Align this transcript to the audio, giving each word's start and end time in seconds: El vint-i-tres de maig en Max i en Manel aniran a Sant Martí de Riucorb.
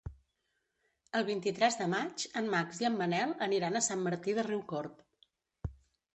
El 1.19 1.25
vint-i-tres 1.27 1.77
de 1.81 1.87
maig 1.91 2.23
en 2.41 2.49
Max 2.55 2.81
i 2.85 2.89
en 2.91 2.97
Manel 3.03 3.37
aniran 3.49 3.77
a 3.77 3.83
Sant 3.91 4.03
Martí 4.09 4.37
de 4.41 4.49
Riucorb. 4.51 5.71